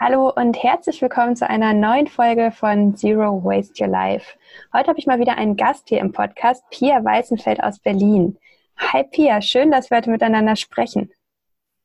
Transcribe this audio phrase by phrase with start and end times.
[0.00, 4.36] Hallo und herzlich willkommen zu einer neuen Folge von Zero Waste Your Life.
[4.72, 8.38] Heute habe ich mal wieder einen Gast hier im Podcast, Pia Weißenfeld aus Berlin.
[8.78, 11.12] Hi Pia, schön, dass wir heute miteinander sprechen.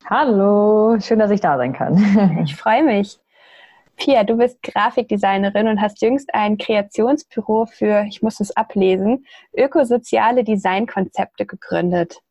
[0.05, 2.41] Hallo, schön, dass ich da sein kann.
[2.43, 3.19] ich freue mich.
[3.97, 10.43] Pia, du bist Grafikdesignerin und hast jüngst ein Kreationsbüro für, ich muss es ablesen, ökosoziale
[10.43, 12.21] Designkonzepte gegründet.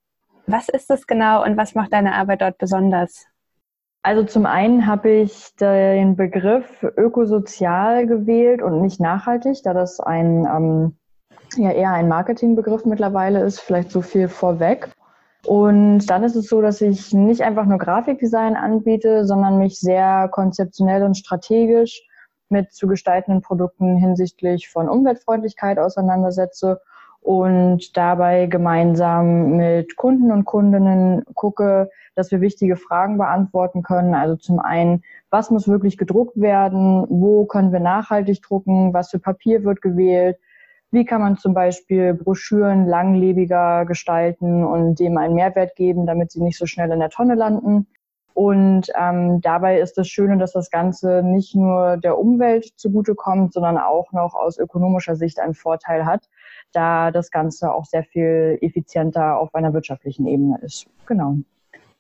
[0.47, 3.27] Was ist das genau und was macht deine Arbeit dort besonders?
[4.07, 10.47] Also zum einen habe ich den Begriff ökosozial gewählt und nicht nachhaltig, da das ein
[10.47, 10.97] ähm,
[11.57, 14.91] ja eher ein Marketingbegriff mittlerweile ist, vielleicht so viel vorweg.
[15.45, 20.29] Und dann ist es so, dass ich nicht einfach nur Grafikdesign anbiete, sondern mich sehr
[20.31, 22.07] konzeptionell und strategisch
[22.49, 26.81] mit zu gestaltenden Produkten hinsichtlich von Umweltfreundlichkeit auseinandersetze
[27.27, 34.15] und dabei gemeinsam mit Kunden und Kundinnen gucke, dass wir wichtige Fragen beantworten können.
[34.15, 37.05] Also zum einen, was muss wirklich gedruckt werden?
[37.09, 38.95] Wo können wir nachhaltig drucken?
[38.95, 40.39] Was für Papier wird gewählt?
[40.93, 46.41] Wie kann man zum Beispiel Broschüren langlebiger gestalten und dem einen Mehrwert geben, damit sie
[46.41, 47.89] nicht so schnell in der Tonne landen?
[48.37, 53.79] Und ähm, dabei ist das Schöne, dass das Ganze nicht nur der Umwelt zugutekommt, sondern
[53.79, 56.29] auch noch aus ökonomischer Sicht einen Vorteil hat,
[56.71, 60.87] da das Ganze auch sehr viel effizienter auf einer wirtschaftlichen Ebene ist.
[61.07, 61.37] Genau.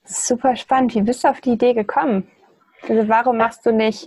[0.04, 0.94] Super spannend.
[0.94, 2.28] Wie bist du auf die Idee gekommen?
[2.86, 4.06] Also warum machst du nicht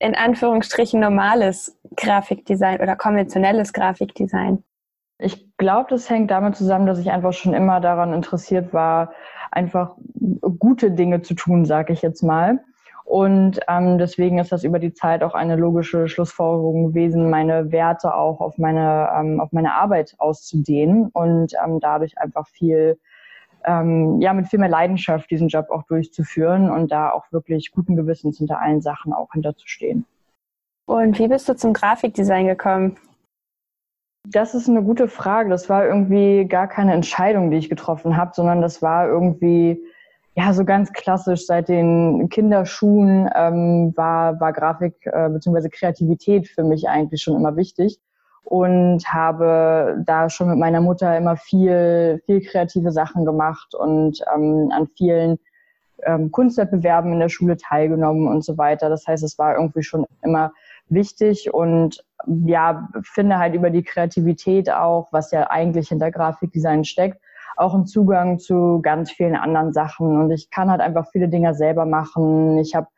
[0.00, 4.62] in Anführungsstrichen normales Grafikdesign oder konventionelles Grafikdesign?
[5.16, 9.12] Ich glaube, das hängt damit zusammen, dass ich einfach schon immer daran interessiert war,
[9.54, 9.96] einfach
[10.58, 12.60] gute Dinge zu tun, sage ich jetzt mal.
[13.04, 18.14] Und ähm, deswegen ist das über die Zeit auch eine logische Schlussfolgerung gewesen, meine Werte
[18.14, 22.98] auch auf meine, ähm, auf meine Arbeit auszudehnen und ähm, dadurch einfach viel,
[23.66, 27.94] ähm, ja, mit viel mehr Leidenschaft diesen Job auch durchzuführen und da auch wirklich guten
[27.94, 30.06] Gewissens hinter allen Sachen auch hinterzustehen.
[30.86, 32.96] Und wie bist du zum Grafikdesign gekommen?
[34.26, 35.50] Das ist eine gute Frage.
[35.50, 39.82] Das war irgendwie gar keine Entscheidung, die ich getroffen habe, sondern das war irgendwie
[40.34, 41.44] ja so ganz klassisch.
[41.46, 45.68] Seit den Kinderschuhen ähm, war, war Grafik äh, bzw.
[45.68, 48.00] Kreativität für mich eigentlich schon immer wichtig
[48.44, 54.70] und habe da schon mit meiner Mutter immer viel, viel kreative Sachen gemacht und ähm,
[54.72, 55.38] an vielen
[56.02, 58.88] ähm, Kunstwettbewerben in der Schule teilgenommen und so weiter.
[58.88, 60.52] Das heißt, es war irgendwie schon immer
[60.88, 67.20] wichtig und ja, finde halt über die Kreativität auch, was ja eigentlich hinter Grafikdesign steckt,
[67.56, 70.18] auch einen Zugang zu ganz vielen anderen Sachen.
[70.18, 72.58] Und ich kann halt einfach viele Dinge selber machen.
[72.58, 72.88] Ich habe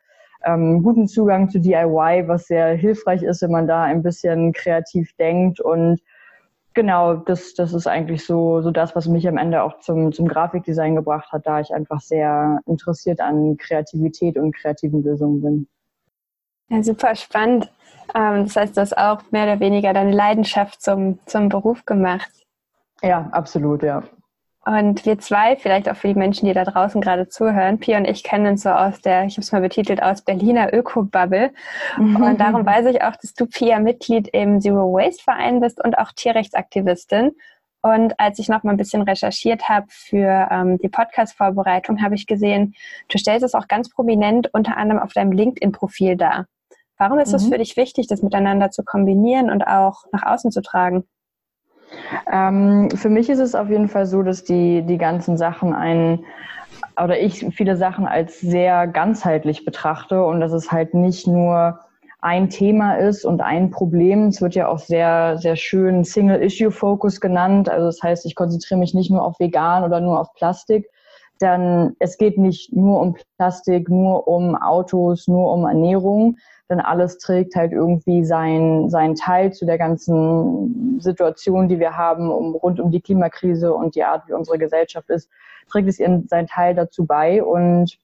[0.45, 5.13] ähm, guten Zugang zu DIY, was sehr hilfreich ist, wenn man da ein bisschen kreativ
[5.17, 5.59] denkt.
[5.59, 5.99] Und
[6.73, 10.27] genau, das, das ist eigentlich so, so das, was mich am Ende auch zum, zum
[10.27, 15.67] Grafikdesign gebracht hat, da ich einfach sehr interessiert an Kreativität und kreativen Lösungen bin.
[16.69, 17.69] Ja, super spannend.
[18.13, 22.29] Ähm, das heißt, du hast auch mehr oder weniger deine Leidenschaft zum, zum Beruf gemacht.
[23.01, 24.03] Ja, absolut, ja.
[24.65, 28.05] Und wir zwei, vielleicht auch für die Menschen, die da draußen gerade zuhören, Pia und
[28.05, 31.53] ich kennen uns so aus der, ich habe es mal betitelt, aus Berliner Öko-Bubble.
[31.97, 32.17] Mhm.
[32.17, 35.97] Und darum weiß ich auch, dass du, Pia, Mitglied im Zero Waste Verein bist und
[35.97, 37.31] auch Tierrechtsaktivistin.
[37.81, 42.27] Und als ich noch mal ein bisschen recherchiert habe für ähm, die Podcast-Vorbereitung, habe ich
[42.27, 42.75] gesehen,
[43.07, 46.45] du stellst es auch ganz prominent unter anderem auf deinem LinkedIn-Profil dar.
[46.97, 47.51] Warum ist es mhm.
[47.51, 51.03] für dich wichtig, das miteinander zu kombinieren und auch nach außen zu tragen?
[52.31, 56.25] Ähm, für mich ist es auf jeden Fall so, dass die, die ganzen Sachen einen
[57.01, 61.79] oder ich viele Sachen als sehr ganzheitlich betrachte und dass es halt nicht nur
[62.19, 64.27] ein Thema ist und ein Problem.
[64.27, 67.69] Es wird ja auch sehr, sehr schön Single-Issue-Focus genannt.
[67.69, 70.89] Also das heißt, ich konzentriere mich nicht nur auf vegan oder nur auf Plastik.
[71.39, 76.37] Dann es geht nicht nur um Plastik, nur um Autos, nur um Ernährung,
[76.69, 82.29] denn alles trägt halt irgendwie sein, sein Teil zu der ganzen Situation, die wir haben,
[82.29, 85.29] um, rund um die Klimakrise und die Art, wie unsere Gesellschaft ist,
[85.69, 87.41] trägt es ihren, sein Teil dazu bei.
[87.41, 87.97] Und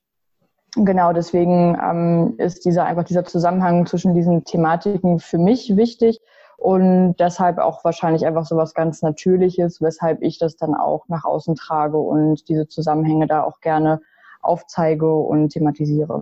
[0.75, 6.21] genau deswegen ähm, ist dieser einfach dieser Zusammenhang zwischen diesen Thematiken für mich wichtig
[6.57, 11.25] und deshalb auch wahrscheinlich einfach so was ganz Natürliches, weshalb ich das dann auch nach
[11.25, 14.01] außen trage und diese Zusammenhänge da auch gerne
[14.41, 16.21] aufzeige und thematisiere.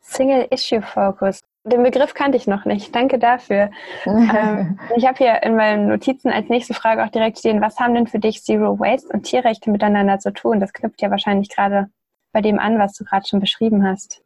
[0.00, 1.40] Single Issue Focus.
[1.66, 2.94] Den Begriff kannte ich noch nicht.
[2.94, 3.70] Danke dafür.
[4.04, 7.94] ähm, ich habe hier in meinen Notizen als nächste Frage auch direkt stehen, was haben
[7.94, 10.60] denn für dich Zero Waste und Tierrechte miteinander zu tun?
[10.60, 11.88] Das knüpft ja wahrscheinlich gerade
[12.32, 14.22] bei dem an, was du gerade schon beschrieben hast.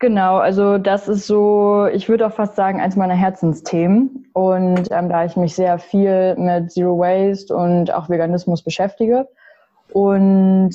[0.00, 4.30] Genau, also das ist so, ich würde auch fast sagen, eins meiner Herzensthemen.
[4.32, 9.28] Und ähm, da ich mich sehr viel mit Zero Waste und auch Veganismus beschäftige.
[9.92, 10.70] Und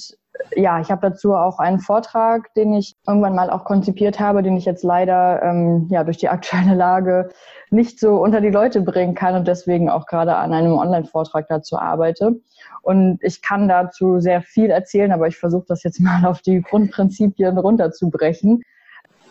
[0.56, 4.58] ja, ich habe dazu auch einen Vortrag, den ich irgendwann mal auch konzipiert habe, den
[4.58, 7.30] ich jetzt leider ähm, ja durch die aktuelle Lage
[7.72, 11.80] nicht so unter die Leute bringen kann und deswegen auch gerade an einem Online-Vortrag dazu
[11.80, 12.36] arbeite.
[12.84, 16.62] Und ich kann dazu sehr viel erzählen, aber ich versuche das jetzt mal auf die
[16.62, 18.62] Grundprinzipien runterzubrechen.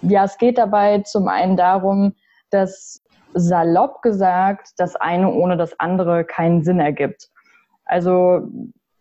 [0.08, 2.14] Ja, es geht dabei zum einen darum,
[2.50, 3.02] dass
[3.34, 7.30] salopp gesagt das eine ohne das andere keinen Sinn ergibt.
[7.84, 8.48] Also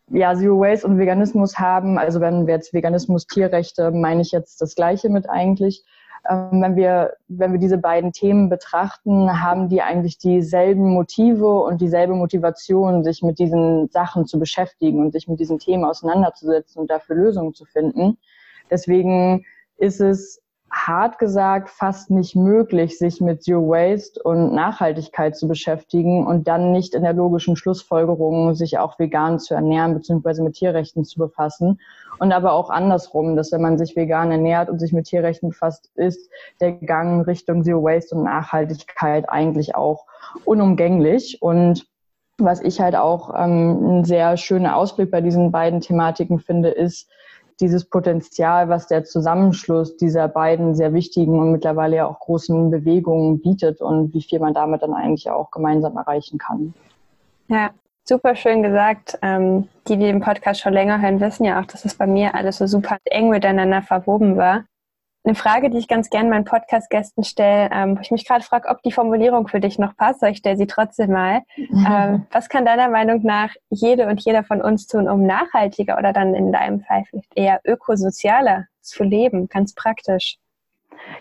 [0.10, 4.62] ja, Zero Waste und Veganismus haben, also wenn wir jetzt Veganismus, Tierrechte, meine ich jetzt
[4.62, 5.84] das Gleiche mit eigentlich.
[6.30, 11.82] Ähm, wenn wir, wenn wir diese beiden Themen betrachten, haben die eigentlich dieselben Motive und
[11.82, 16.90] dieselbe Motivation, sich mit diesen Sachen zu beschäftigen und sich mit diesen Themen auseinanderzusetzen und
[16.90, 18.18] dafür Lösungen zu finden.
[18.70, 19.46] Deswegen
[19.78, 20.43] ist es
[20.74, 26.72] hart gesagt fast nicht möglich, sich mit Zero Waste und Nachhaltigkeit zu beschäftigen und dann
[26.72, 30.42] nicht in der logischen Schlussfolgerung sich auch vegan zu ernähren bzw.
[30.42, 31.80] mit Tierrechten zu befassen.
[32.18, 35.92] Und aber auch andersrum, dass wenn man sich vegan ernährt und sich mit Tierrechten befasst,
[35.96, 36.30] ist
[36.60, 40.06] der Gang Richtung Zero Waste und Nachhaltigkeit eigentlich auch
[40.44, 41.40] unumgänglich.
[41.42, 41.86] Und
[42.40, 47.10] was ich halt auch ähm, ein sehr schöner Ausblick bei diesen beiden Thematiken finde, ist,
[47.60, 53.42] dieses Potenzial, was der Zusammenschluss dieser beiden sehr wichtigen und mittlerweile ja auch großen Bewegungen
[53.42, 56.74] bietet und wie viel man damit dann eigentlich auch gemeinsam erreichen kann.
[57.48, 57.72] Ja,
[58.04, 59.18] super schön gesagt.
[59.22, 62.36] Ähm, die, die den Podcast schon länger hören, wissen ja auch, dass es bei mir
[62.36, 64.64] alles so super eng miteinander verwoben war
[65.26, 68.68] eine Frage, die ich ganz gerne meinen Podcast-Gästen stelle, ähm, wo ich mich gerade frage,
[68.68, 70.22] ob die Formulierung für dich noch passt.
[70.24, 71.42] Ich stelle sie trotzdem mal.
[71.86, 76.14] Ähm, was kann deiner Meinung nach jede und jeder von uns tun, um nachhaltiger oder
[76.14, 80.38] dann in deinem Fall vielleicht eher ökosozialer zu leben, ganz praktisch?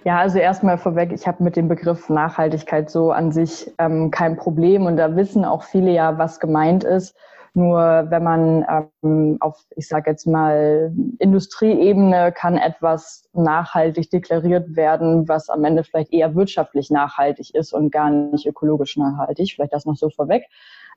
[0.04, 4.36] Ja, also erstmal vorweg, ich habe mit dem Begriff Nachhaltigkeit so an sich ähm, kein
[4.36, 7.16] Problem und da wissen auch viele ja, was gemeint ist.
[7.54, 8.64] Nur wenn man
[9.02, 15.84] ähm, auf, ich sage jetzt mal, Industrieebene kann etwas nachhaltig deklariert werden, was am Ende
[15.84, 19.52] vielleicht eher wirtschaftlich nachhaltig ist und gar nicht ökologisch nachhaltig.
[19.54, 20.46] Vielleicht das noch so vorweg.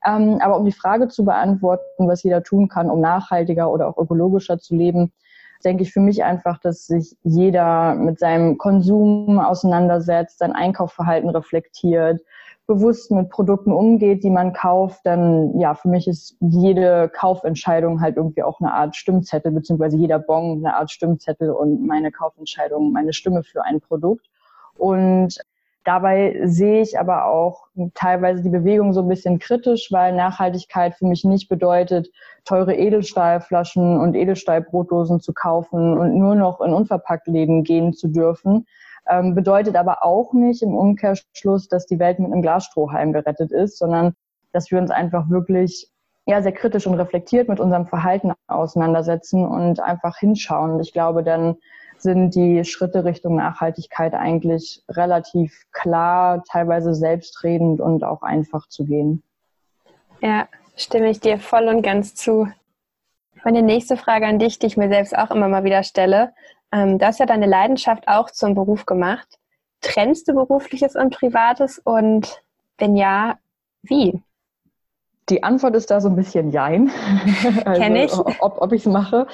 [0.05, 3.97] Ähm, aber um die Frage zu beantworten, was jeder tun kann, um nachhaltiger oder auch
[3.97, 5.11] ökologischer zu leben,
[5.65, 12.21] denke ich für mich einfach, dass sich jeder mit seinem Konsum auseinandersetzt, sein Einkaufsverhalten reflektiert,
[12.67, 18.17] bewusst mit Produkten umgeht, die man kauft, dann ja, für mich ist jede Kaufentscheidung halt
[18.17, 23.13] irgendwie auch eine Art Stimmzettel, beziehungsweise jeder Bon eine Art Stimmzettel und meine Kaufentscheidung meine
[23.13, 24.27] Stimme für ein Produkt.
[24.75, 25.39] Und
[25.85, 31.05] dabei sehe ich aber auch teilweise die Bewegung so ein bisschen kritisch, weil Nachhaltigkeit für
[31.05, 32.09] mich nicht bedeutet,
[32.43, 38.65] teure Edelstahlflaschen und Edelstahlbrotdosen zu kaufen und nur noch in Unverpacktläden gehen zu dürfen,
[39.07, 43.77] ähm, bedeutet aber auch nicht im Umkehrschluss, dass die Welt mit einem Glasstrohhalm gerettet ist,
[43.77, 44.15] sondern
[44.51, 45.89] dass wir uns einfach wirklich
[46.27, 50.79] ja, sehr kritisch und reflektiert mit unserem Verhalten auseinandersetzen und einfach hinschauen.
[50.79, 51.57] Ich glaube, dann
[52.05, 59.23] sind die Schritte Richtung Nachhaltigkeit eigentlich relativ klar, teilweise selbstredend und auch einfach zu gehen.
[60.21, 60.47] Ja,
[60.77, 62.47] stimme ich dir voll und ganz zu.
[63.43, 66.33] Meine nächste Frage an dich, die ich mir selbst auch immer mal wieder stelle,
[66.71, 69.27] ähm, du hast ja deine Leidenschaft auch zum Beruf gemacht.
[69.81, 72.41] Trennst du berufliches und privates und
[72.77, 73.37] wenn ja,
[73.81, 74.21] wie?
[75.29, 76.91] Die Antwort ist da so ein bisschen Jein.
[77.65, 78.13] also, Kenn ich.
[78.13, 79.25] Ob, ob ich es mache.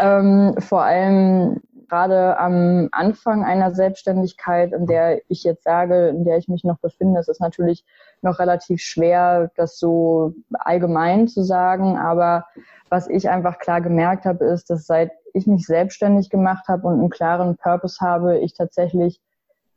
[0.00, 6.38] Ähm, vor allem gerade am Anfang einer Selbstständigkeit, in der ich jetzt sage, in der
[6.38, 7.84] ich mich noch befinde, ist es natürlich
[8.22, 11.98] noch relativ schwer, das so allgemein zu sagen.
[11.98, 12.46] Aber
[12.88, 17.00] was ich einfach klar gemerkt habe, ist, dass seit ich mich selbstständig gemacht habe und
[17.00, 19.20] einen klaren Purpose habe, ich tatsächlich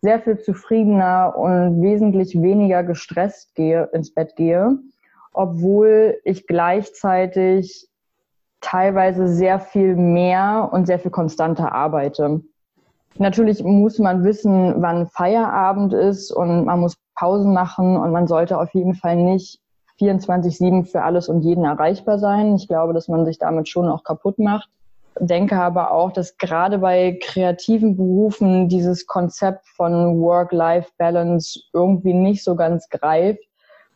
[0.01, 4.77] sehr viel zufriedener und wesentlich weniger gestresst gehe, ins Bett gehe,
[5.34, 7.88] obwohl ich gleichzeitig
[8.62, 12.41] teilweise sehr viel mehr und sehr viel konstanter arbeite.
[13.18, 18.58] Natürlich muss man wissen, wann Feierabend ist und man muss Pausen machen und man sollte
[18.58, 19.60] auf jeden Fall nicht
[20.00, 22.56] 24-7 für alles und jeden erreichbar sein.
[22.56, 24.70] Ich glaube, dass man sich damit schon auch kaputt macht
[25.20, 32.56] denke aber auch, dass gerade bei kreativen Berufen dieses Konzept von Work-Life-Balance irgendwie nicht so
[32.56, 33.44] ganz greift,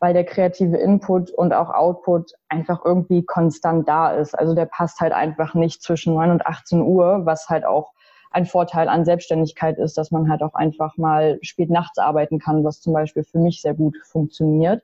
[0.05, 4.38] weil der kreative Input und auch Output einfach irgendwie konstant da ist.
[4.38, 7.91] Also der passt halt einfach nicht zwischen 9 und 18 Uhr, was halt auch
[8.29, 12.63] ein Vorteil an Selbstständigkeit ist, dass man halt auch einfach mal spät nachts arbeiten kann,
[12.63, 14.83] was zum Beispiel für mich sehr gut funktioniert.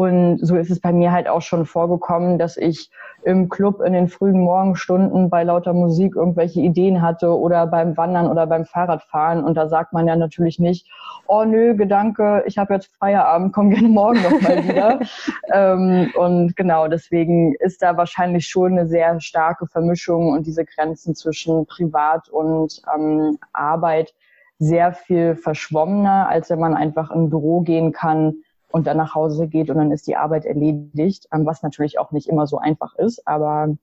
[0.00, 2.88] Und so ist es bei mir halt auch schon vorgekommen, dass ich
[3.22, 8.26] im Club in den frühen Morgenstunden bei lauter Musik irgendwelche Ideen hatte oder beim Wandern
[8.26, 9.44] oder beim Fahrradfahren.
[9.44, 10.88] Und da sagt man ja natürlich nicht,
[11.26, 15.00] oh nö, Gedanke, ich habe jetzt Feierabend, komm gerne morgen noch mal wieder.
[15.52, 21.14] ähm, und genau, deswegen ist da wahrscheinlich schon eine sehr starke Vermischung und diese Grenzen
[21.14, 24.14] zwischen Privat und ähm, Arbeit
[24.58, 28.36] sehr viel verschwommener, als wenn man einfach in ein Büro gehen kann
[28.72, 32.12] und dann nach Hause geht und dann ist die Arbeit erledigt, ähm, was natürlich auch
[32.12, 33.26] nicht immer so einfach ist.
[33.26, 33.76] Aber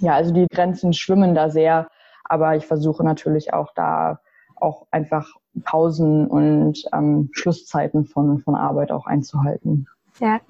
[0.00, 1.88] ja, also die Grenzen schwimmen da sehr,
[2.24, 4.20] aber ich versuche natürlich auch da
[4.56, 5.28] auch einfach
[5.64, 9.86] Pausen und ähm, Schlusszeiten von, von Arbeit auch einzuhalten.
[10.20, 10.40] Ja,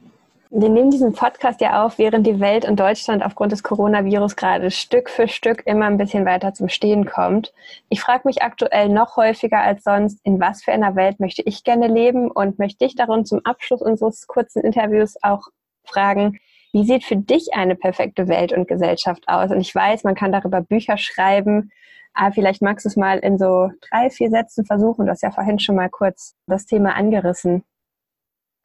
[0.56, 4.70] wir nehmen diesen Podcast ja auf, während die Welt und Deutschland aufgrund des Coronavirus gerade
[4.70, 7.52] Stück für Stück immer ein bisschen weiter zum Stehen kommt.
[7.88, 11.64] Ich frage mich aktuell noch häufiger als sonst, in was für einer Welt möchte ich
[11.64, 15.48] gerne leben und möchte dich darum zum Abschluss unseres kurzen Interviews auch
[15.82, 16.38] fragen,
[16.72, 19.50] wie sieht für dich eine perfekte Welt und Gesellschaft aus?
[19.50, 21.72] Und ich weiß, man kann darüber Bücher schreiben,
[22.12, 25.06] aber vielleicht magst du es mal in so drei, vier Sätzen versuchen.
[25.06, 27.64] Du hast ja vorhin schon mal kurz das Thema angerissen.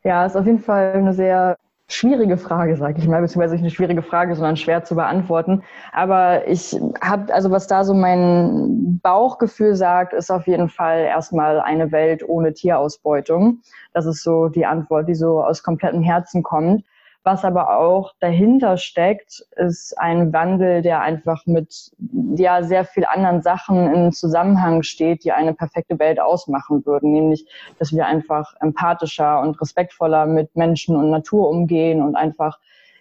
[0.04, 1.58] Ja, ist auf jeden Fall eine sehr
[1.90, 5.64] schwierige Frage, sage ich mal, beziehungsweise nicht eine schwierige Frage, sondern schwer zu beantworten.
[5.92, 11.60] Aber ich habe, also was da so mein Bauchgefühl sagt, ist auf jeden Fall erstmal
[11.60, 13.62] eine Welt ohne Tierausbeutung.
[13.94, 16.84] Das ist so die Antwort, die so aus komplettem Herzen kommt.
[17.24, 21.92] Was aber auch dahinter steckt, ist ein Wandel, der einfach mit
[22.36, 27.12] ja sehr viel anderen Sachen in Zusammenhang steht, die eine perfekte Welt ausmachen würden.
[27.12, 27.46] Nämlich,
[27.78, 32.58] dass wir einfach empathischer und respektvoller mit Menschen und Natur umgehen und einfach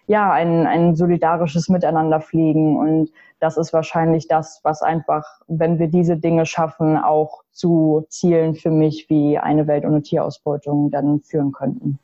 [0.07, 2.77] ja ein, ein solidarisches Miteinander fliegen.
[2.77, 8.55] Und das ist wahrscheinlich das, was einfach, wenn wir diese Dinge schaffen, auch zu Zielen
[8.55, 11.99] für mich wie eine Welt ohne Tierausbeutung dann führen könnten.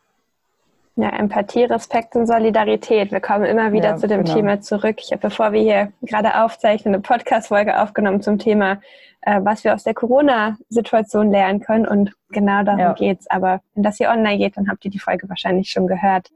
[0.98, 3.12] Ja, Empathie, Respekt und Solidarität.
[3.12, 4.34] Wir kommen immer wieder ja, zu dem genau.
[4.34, 4.96] Thema zurück.
[5.00, 8.80] Ich habe, bevor wir hier gerade aufzeichnen, eine Podcast-Folge aufgenommen zum Thema,
[9.20, 11.86] äh, was wir aus der Corona-Situation lernen können.
[11.86, 12.94] Und genau darum ja.
[12.94, 13.30] geht's.
[13.30, 16.32] Aber wenn das hier online geht, dann habt ihr die Folge wahrscheinlich schon gehört.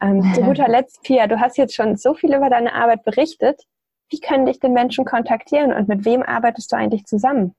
[0.00, 3.64] Ähm, zu guter Letzt, Pia, du hast jetzt schon so viel über deine Arbeit berichtet.
[4.08, 7.56] Wie können dich denn Menschen kontaktieren und mit wem arbeitest du eigentlich zusammen?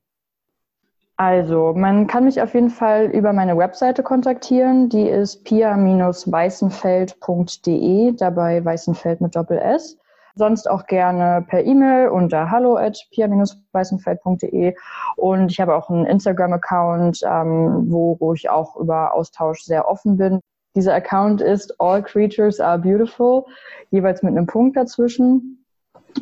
[1.24, 4.88] Also, man kann mich auf jeden Fall über meine Webseite kontaktieren.
[4.88, 9.96] Die ist pia-weißenfeld.de, dabei Weißenfeld mit Doppel S.
[10.34, 14.74] Sonst auch gerne per E-Mail unter hallo at pia-weißenfeld.de.
[15.14, 20.16] Und ich habe auch einen Instagram-Account, ähm, wo, wo ich auch über Austausch sehr offen
[20.16, 20.40] bin.
[20.74, 23.44] Dieser Account ist All Creatures Are Beautiful,
[23.90, 25.61] jeweils mit einem Punkt dazwischen.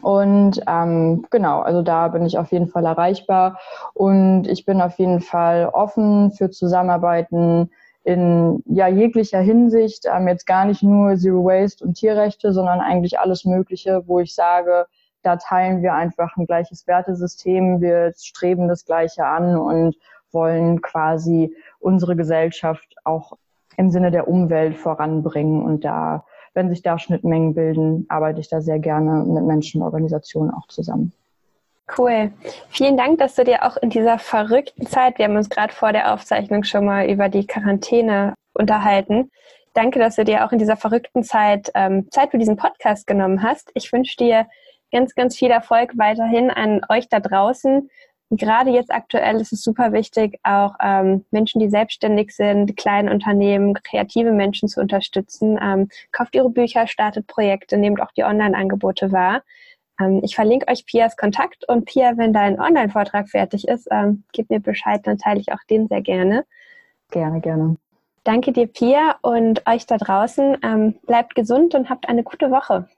[0.03, 3.59] Und ähm, genau, also da bin ich auf jeden Fall erreichbar.
[3.95, 7.71] Und ich bin auf jeden Fall offen für Zusammenarbeiten
[8.05, 13.19] in ja, jeglicher Hinsicht, ähm, jetzt gar nicht nur Zero Waste und Tierrechte, sondern eigentlich
[13.19, 14.87] alles Mögliche, wo ich sage,
[15.23, 19.97] da teilen wir einfach ein gleiches Wertesystem, wir streben das Gleiche an und
[20.33, 23.37] wollen quasi unsere Gesellschaft auch
[23.77, 26.25] im Sinne der Umwelt voranbringen und da
[26.61, 30.69] wenn sich da Schnittmengen bilden, arbeite ich da sehr gerne mit Menschen und Organisationen auch
[30.69, 31.15] zusammen.
[31.97, 32.31] Cool.
[32.69, 35.93] Vielen Dank, dass du dir auch in dieser verrückten Zeit, wir haben uns gerade vor
[35.93, 39.31] der Aufzeichnung schon mal über die Quarantäne unterhalten.
[39.73, 43.43] Danke, dass du dir auch in dieser verrückten Zeit ähm, Zeit für diesen Podcast genommen
[43.43, 43.71] hast.
[43.73, 44.47] Ich wünsche dir
[44.93, 47.89] ganz, ganz viel Erfolg weiterhin an euch da draußen
[48.39, 53.75] gerade jetzt aktuell ist es super wichtig, auch ähm, Menschen, die selbstständig sind, kleine Unternehmen,
[53.75, 55.59] kreative Menschen zu unterstützen.
[55.61, 59.43] Ähm, kauft ihre Bücher, startet Projekte, nehmt auch die Online-Angebote wahr.
[60.01, 64.49] Ähm, ich verlinke euch Pias Kontakt und Pia, wenn dein Online-Vortrag fertig ist, ähm, gib
[64.51, 66.45] mir Bescheid, dann teile ich auch den sehr gerne.
[67.11, 67.77] Gerne, gerne.
[68.23, 70.59] Danke dir, Pia, und euch da draußen.
[70.63, 72.89] Ähm, bleibt gesund und habt eine gute Woche.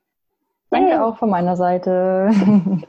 [0.70, 2.30] Danke auch von meiner Seite.